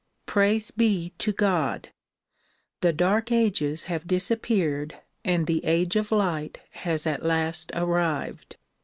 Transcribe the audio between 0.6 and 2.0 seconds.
be to God!